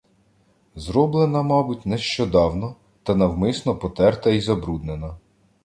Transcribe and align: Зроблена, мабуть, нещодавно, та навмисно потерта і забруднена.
Зроблена, 0.75 1.41
мабуть, 1.43 1.85
нещодавно, 1.85 2.75
та 3.03 3.15
навмисно 3.15 3.75
потерта 3.75 4.29
і 4.29 4.41
забруднена. 4.41 5.17